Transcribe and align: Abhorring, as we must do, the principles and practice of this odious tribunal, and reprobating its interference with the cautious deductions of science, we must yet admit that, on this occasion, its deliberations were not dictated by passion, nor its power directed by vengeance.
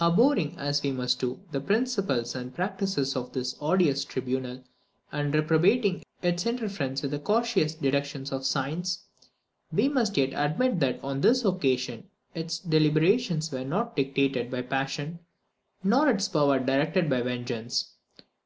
Abhorring, 0.00 0.58
as 0.58 0.82
we 0.82 0.92
must 0.92 1.18
do, 1.18 1.40
the 1.50 1.62
principles 1.62 2.34
and 2.34 2.54
practice 2.54 3.16
of 3.16 3.32
this 3.32 3.56
odious 3.58 4.04
tribunal, 4.04 4.62
and 5.10 5.34
reprobating 5.34 6.02
its 6.20 6.44
interference 6.44 7.00
with 7.00 7.10
the 7.12 7.18
cautious 7.18 7.74
deductions 7.74 8.30
of 8.30 8.44
science, 8.44 9.04
we 9.72 9.88
must 9.88 10.14
yet 10.18 10.34
admit 10.34 10.78
that, 10.80 11.02
on 11.02 11.22
this 11.22 11.42
occasion, 11.42 12.04
its 12.34 12.58
deliberations 12.58 13.50
were 13.50 13.64
not 13.64 13.96
dictated 13.96 14.50
by 14.50 14.60
passion, 14.60 15.20
nor 15.82 16.10
its 16.10 16.28
power 16.28 16.58
directed 16.58 17.08
by 17.08 17.22
vengeance. 17.22 17.94